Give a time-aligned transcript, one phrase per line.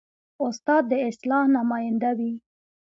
[0.45, 2.33] استاد د اصلاح نماینده وي.